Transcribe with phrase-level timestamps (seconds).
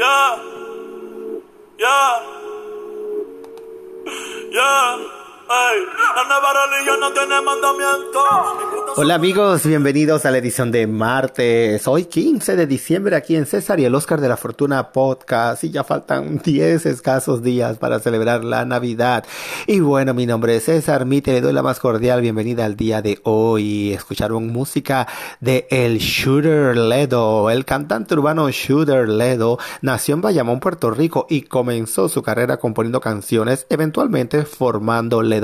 [0.00, 0.38] Yeah.
[1.78, 2.22] Yeah.
[4.50, 5.19] Yeah.
[8.96, 13.80] Hola amigos, bienvenidos a la edición de martes, hoy 15 de diciembre aquí en César
[13.80, 18.44] y el Oscar de la Fortuna Podcast y ya faltan 10 escasos días para celebrar
[18.44, 19.24] la Navidad.
[19.66, 23.00] Y bueno, mi nombre es César Mite, le doy la más cordial bienvenida al día
[23.02, 23.92] de hoy.
[23.92, 25.08] Escucharon música
[25.40, 31.42] de El Shooter Ledo, el cantante urbano Shooter Ledo nació en Bayamón, Puerto Rico y
[31.42, 35.39] comenzó su carrera componiendo canciones, eventualmente formando Ledo,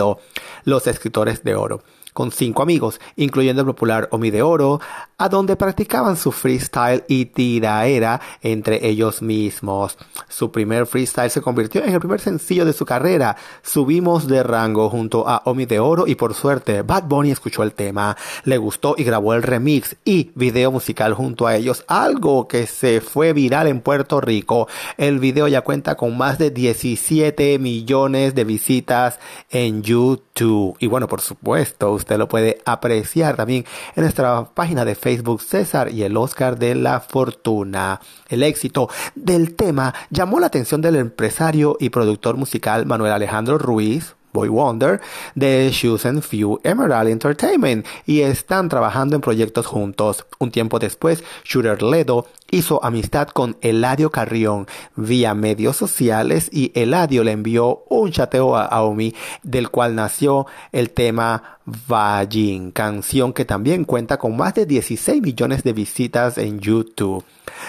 [0.65, 1.83] los escritores de oro
[2.17, 4.81] con cinco amigos, incluyendo el popular Omi de Oro,
[5.19, 9.99] a donde practicaban su freestyle y tiraera entre ellos mismos.
[10.27, 13.37] Su primer freestyle se convirtió en el primer sencillo de su carrera.
[13.63, 17.73] Subimos de rango junto a Omi de Oro y por suerte Bad Bunny escuchó el
[17.73, 22.67] tema, le gustó y grabó el remix y video musical junto a ellos, algo que
[22.67, 24.69] se fue viral en Puerto Rico.
[24.97, 29.19] El video ya cuenta con más de 17 millones de visitas
[29.51, 30.77] en YouTube.
[30.79, 33.65] Y bueno, por supuesto, usted lo puede apreciar también
[33.97, 38.01] en nuestra página de Facebook César y el Oscar de la Fortuna.
[38.29, 44.15] El éxito del tema llamó la atención del empresario y productor musical Manuel Alejandro Ruiz,
[44.37, 45.01] Boy Wonder
[45.35, 50.27] de Shoes and Few Emerald Entertainment y están trabajando en proyectos juntos.
[50.39, 57.25] Un tiempo después, Shooter Ledo hizo amistad con Eladio Carrión vía medios sociales y Eladio
[57.25, 63.85] le envió un chateo a Aomi del cual nació el tema Vallin, canción que también
[63.85, 67.25] cuenta con más de 16 millones de visitas en YouTube.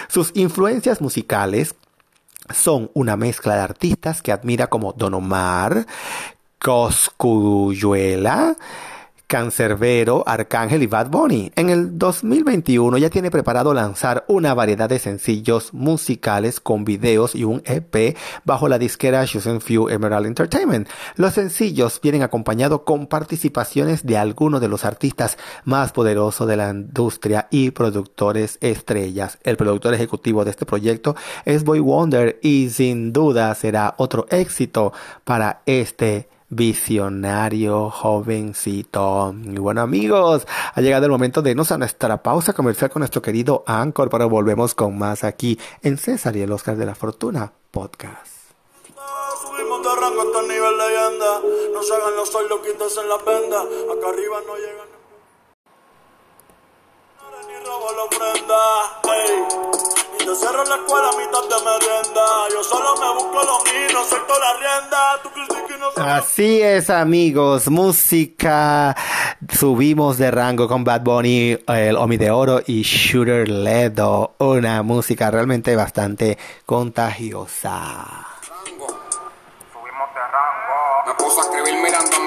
[0.08, 1.74] Sus influencias musicales
[2.54, 5.86] son una mezcla de artistas que admira como Don Omar,
[6.58, 8.56] Coscuyuela,
[9.28, 11.52] Cancerbero, Arcángel y Bad Bunny.
[11.54, 17.44] En el 2021 ya tiene preparado lanzar una variedad de sencillos musicales con videos y
[17.44, 20.88] un EP bajo la disquera Chosen Few Emerald Entertainment.
[21.16, 26.70] Los sencillos vienen acompañados con participaciones de algunos de los artistas más poderosos de la
[26.70, 29.38] industria y productores estrellas.
[29.42, 34.94] El productor ejecutivo de este proyecto es Boy Wonder y sin duda será otro éxito
[35.24, 39.34] para este visionario jovencito.
[39.44, 43.22] Y bueno amigos, ha llegado el momento de irnos a nuestra pausa comercial con nuestro
[43.22, 47.52] querido Anchor, pero volvemos con más aquí en César y el Oscar de la Fortuna
[47.70, 48.38] Podcast.
[49.42, 51.40] Subimos de rango hasta el nivel leyenda.
[51.72, 53.60] No se hagan los soy loquitos en la venda.
[53.60, 54.88] Acá arriba no llegan.
[57.46, 58.56] Ni robo la ofrenda.
[59.04, 59.77] Hey.
[60.28, 62.52] Y te cierro la escuela de.
[62.52, 63.38] Yo solo me busco.
[65.96, 68.94] Así es amigos, música.
[69.50, 74.34] Subimos de rango con Bad Bunny, el Omi de Oro y Shooter Ledo.
[74.38, 78.26] Una música realmente bastante contagiosa.
[79.72, 81.06] Subimos de rango.
[81.06, 82.16] Me puse a escribir mirando mi glopeta.
[82.16, 82.16] Encontré la receta.
[82.16, 82.17] Pa' hacer verso-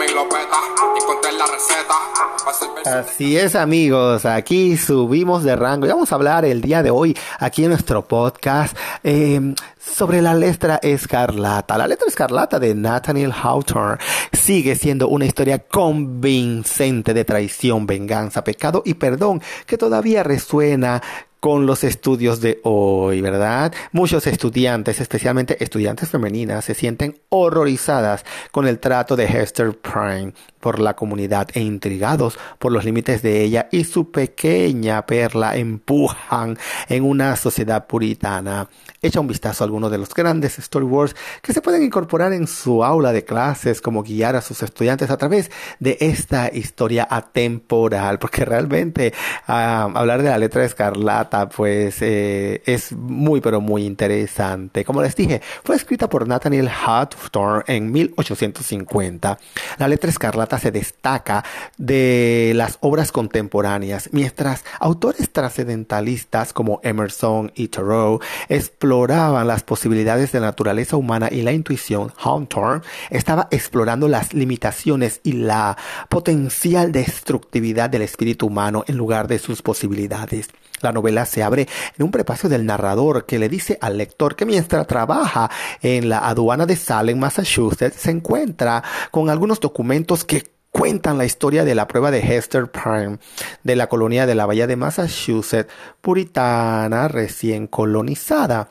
[2.86, 7.16] Así es amigos, aquí subimos de rango y vamos a hablar el día de hoy
[7.40, 11.78] aquí en nuestro podcast eh, sobre la letra escarlata.
[11.78, 13.98] La letra escarlata de Nathaniel Hawthorne
[14.34, 21.02] sigue siendo una historia convincente de traición, venganza, pecado y perdón que todavía resuena
[21.42, 23.74] con los estudios de hoy, ¿verdad?
[23.92, 30.80] Muchos estudiantes, especialmente estudiantes femeninas, se sienten horrorizadas con el trato de Hester Prime por
[30.80, 36.58] la comunidad e intrigados por los límites de ella y su pequeña perla empujan
[36.88, 38.70] en una sociedad puritana.
[39.02, 42.84] Echa un vistazo a algunos de los grandes storyboards que se pueden incorporar en su
[42.84, 48.46] aula de clases como guiar a sus estudiantes a través de esta historia atemporal, porque
[48.46, 49.14] realmente
[49.48, 54.86] ah, hablar de la letra escarlata pues eh, es muy pero muy interesante.
[54.86, 59.40] Como les dije, fue escrita por Nathaniel Hawthorne en 1850.
[59.78, 61.44] La letra escarlata se destaca
[61.78, 68.20] de las obras contemporáneas, mientras autores trascendentalistas como Emerson y Thoreau
[68.50, 75.22] exploraban las posibilidades de la naturaleza humana y la intuición, Hawthorne estaba explorando las limitaciones
[75.24, 75.78] y la
[76.10, 80.50] potencial destructividad del espíritu humano en lugar de sus posibilidades.
[80.82, 81.68] La novela se abre
[81.98, 85.50] en un prefacio del narrador que le dice al lector que mientras trabaja
[85.82, 90.41] en la aduana de Salem, Massachusetts, se encuentra con algunos documentos que
[90.82, 93.20] cuentan la historia de la prueba de Hester Prime
[93.62, 98.68] de la colonia de la Bahía de Massachusetts, puritana recién colonizada.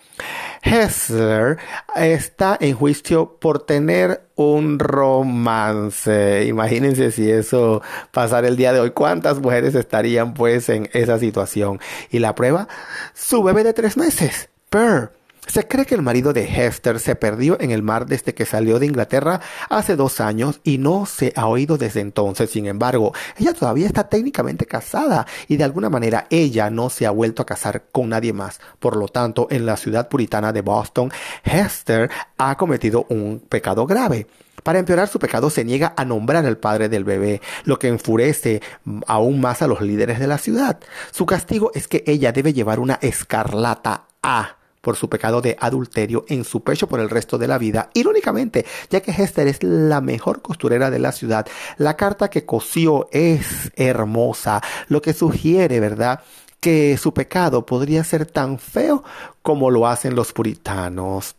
[0.61, 1.59] Hester
[1.95, 6.47] está en juicio por tener un romance.
[6.47, 7.81] Imagínense si eso
[8.11, 8.91] pasara el día de hoy.
[8.91, 11.79] ¿Cuántas mujeres estarían pues en esa situación?
[12.11, 12.67] Y la prueba,
[13.15, 15.13] su bebé de tres meses, Pearl
[15.50, 18.79] Se cree que el marido de Hester se perdió en el mar desde que salió
[18.79, 22.50] de Inglaterra hace dos años y no se ha oído desde entonces.
[22.50, 27.11] Sin embargo, ella todavía está técnicamente casada y de alguna manera ella no se ha
[27.11, 28.61] vuelto a casar con nadie más.
[28.79, 31.11] Por lo tanto, en la ciudad puritana de Boston,
[31.43, 32.08] Hester
[32.38, 34.29] ha cometido un pecado grave.
[34.62, 38.62] Para empeorar su pecado se niega a nombrar al padre del bebé, lo que enfurece
[39.08, 40.79] aún más a los líderes de la ciudad.
[41.11, 46.25] Su castigo es que ella debe llevar una escarlata A por su pecado de adulterio
[46.29, 47.91] en su pecho por el resto de la vida.
[47.94, 51.47] Irónicamente, ya que Hester es la mejor costurera de la ciudad,
[51.77, 56.21] la carta que cosió es hermosa, lo que sugiere, ¿verdad?
[56.61, 59.03] que su pecado podría ser tan feo
[59.43, 61.37] como lo hacen los puritanos.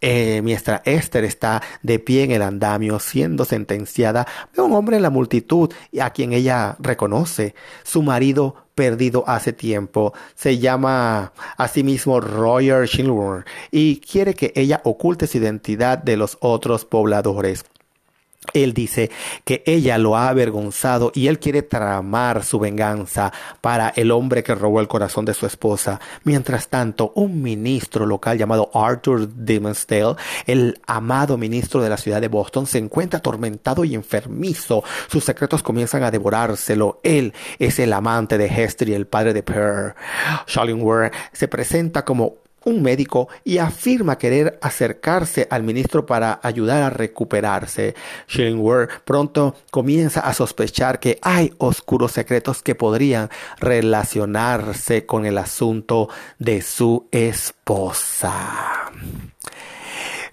[0.00, 5.02] Eh, mientras Esther está de pie en el andamio siendo sentenciada, ve un hombre en
[5.02, 10.14] la multitud a quien ella reconoce, su marido perdido hace tiempo.
[10.34, 16.16] Se llama a sí mismo Roger Schilwer y quiere que ella oculte su identidad de
[16.16, 17.66] los otros pobladores.
[18.52, 19.10] Él dice
[19.44, 24.54] que ella lo ha avergonzado y él quiere tramar su venganza para el hombre que
[24.54, 26.00] robó el corazón de su esposa.
[26.24, 30.16] Mientras tanto, un ministro local llamado Arthur Dimmesdale,
[30.46, 34.82] el amado ministro de la ciudad de Boston, se encuentra atormentado y enfermizo.
[35.08, 37.00] Sus secretos comienzan a devorárselo.
[37.02, 39.94] Él es el amante de Hester y el padre de Pearl.
[40.46, 46.90] Shallingworth se presenta como un médico y afirma querer acercarse al ministro para ayudar a
[46.90, 47.94] recuperarse.
[48.28, 56.08] Shillingworth pronto comienza a sospechar que hay oscuros secretos que podrían relacionarse con el asunto
[56.38, 58.90] de su esposa.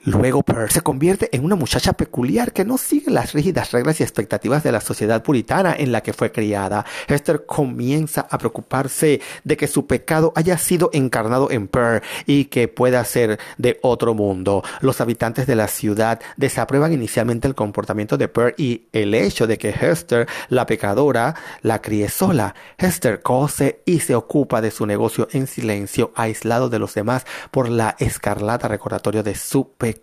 [0.08, 4.04] Luego Pearl se convierte en una muchacha peculiar que no sigue las rígidas reglas y
[4.04, 6.86] expectativas de la sociedad puritana en la que fue criada.
[7.10, 12.70] Esther comienza a preocuparse de que su pecado haya sido encarnado en Pearl y que
[12.70, 14.64] pueda ser de otro mundo.
[14.80, 19.58] Los habitantes de la ciudad desaprueban inicialmente el comportamiento de Pearl y el hecho de
[19.58, 22.56] que Hester, la pecadora, la críe sola.
[22.78, 27.68] Hester cose y se ocupa de su negocio en silencio, aislado de los demás por
[27.68, 29.97] la escarlata recordatorio de su pecado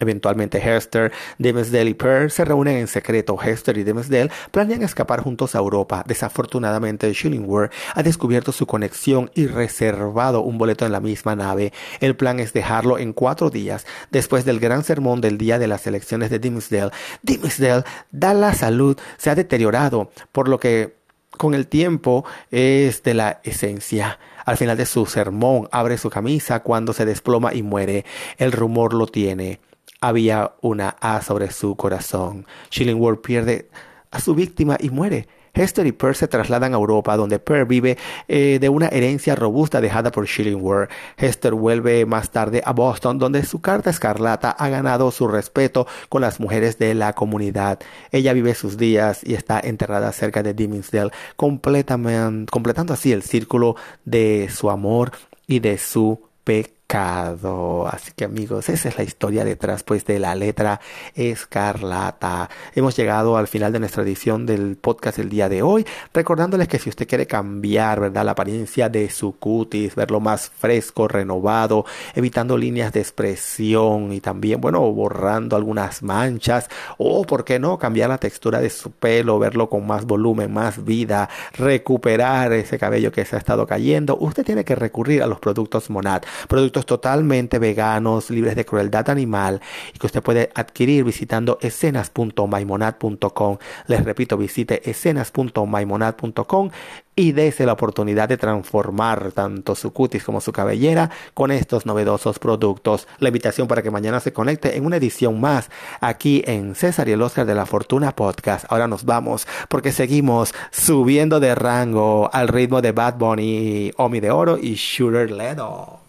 [0.00, 3.36] Eventualmente Hester, Dimmesdale y Pearl se reúnen en secreto.
[3.40, 6.04] Hester y Dimmesdale planean escapar juntos a Europa.
[6.06, 11.72] Desafortunadamente, Schillingworth ha descubierto su conexión y reservado un boleto en la misma nave.
[12.00, 13.86] El plan es dejarlo en cuatro días.
[14.10, 18.96] Después del gran sermón del día de las elecciones de Dimmesdale, Dimmesdale da la salud,
[19.16, 20.97] se ha deteriorado, por lo que
[21.38, 24.18] con el tiempo es de la esencia.
[24.44, 28.04] Al final de su sermón abre su camisa cuando se desploma y muere.
[28.36, 29.60] El rumor lo tiene.
[30.00, 32.46] Había una A sobre su corazón.
[32.70, 33.70] Shillingworth pierde
[34.10, 35.28] a su víctima y muere.
[35.54, 37.98] Hester y Pearl se trasladan a Europa, donde Pearl vive
[38.28, 40.90] eh, de una herencia robusta dejada por Shillingworth.
[41.16, 46.22] Hester vuelve más tarde a Boston, donde su carta escarlata ha ganado su respeto con
[46.22, 47.78] las mujeres de la comunidad.
[48.12, 54.48] Ella vive sus días y está enterrada cerca de Dimmingsdale, completando así el círculo de
[54.50, 55.12] su amor
[55.46, 56.77] y de su pecado.
[56.90, 60.80] Así que amigos, esa es la historia detrás pues de la letra
[61.14, 62.48] escarlata.
[62.74, 66.78] Hemos llegado al final de nuestra edición del podcast el día de hoy, recordándoles que
[66.78, 68.24] si usted quiere cambiar, ¿verdad?
[68.24, 74.58] La apariencia de su cutis, verlo más fresco, renovado, evitando líneas de expresión y también,
[74.58, 79.68] bueno, borrando algunas manchas o, ¿por qué no?, cambiar la textura de su pelo, verlo
[79.68, 84.64] con más volumen, más vida, recuperar ese cabello que se ha estado cayendo, usted tiene
[84.64, 89.60] que recurrir a los productos Monad, productos totalmente veganos, libres de crueldad animal
[89.94, 93.58] y que usted puede adquirir visitando escenas.maimonad.com.
[93.86, 96.70] Les repito, visite escenas.maimonad.com
[97.18, 102.38] y dése la oportunidad de transformar tanto su cutis como su cabellera con estos novedosos
[102.38, 103.08] productos.
[103.18, 105.68] La invitación para que mañana se conecte en una edición más
[106.00, 108.66] aquí en César y el Oscar de la Fortuna Podcast.
[108.68, 114.30] Ahora nos vamos porque seguimos subiendo de rango al ritmo de Bad Bunny, Omi de
[114.30, 116.07] Oro y Shooter Ledo.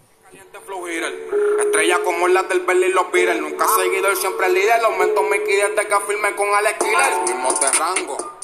[2.20, 3.40] Como las del Berlin y los Beatles.
[3.40, 4.84] Nunca seguido, siempre líder.
[4.84, 7.22] Aumento me desde que firme con Alex Killer.
[7.26, 8.39] Mismo de rango